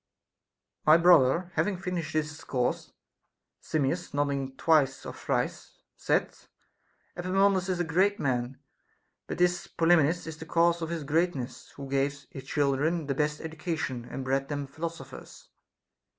16. 0.79 0.81
My 0.87 0.97
brother 0.97 1.51
having 1.53 1.77
finished 1.77 2.13
this 2.13 2.29
discourse, 2.29 2.91
Simmias, 3.59 4.15
nodding 4.15 4.57
twice 4.57 5.05
or 5.05 5.13
thrice, 5.13 5.77
said: 5.95 6.35
Epaminondas 7.15 7.69
is 7.69 7.79
a 7.79 7.83
great 7.83 8.19
man, 8.19 8.57
but 9.27 9.37
this 9.37 9.67
Polymnis 9.67 10.25
is 10.25 10.37
the 10.37 10.45
cause 10.47 10.81
of 10.81 10.89
his 10.89 11.03
greatness, 11.03 11.69
who 11.75 11.87
gave 11.87 12.25
his 12.31 12.45
children 12.45 13.05
the 13.05 13.13
best 13.13 13.41
education, 13.41 14.07
and 14.09 14.23
bred 14.25 14.47
them 14.49 14.65
phi 14.65 14.81
losophers. 14.81 15.49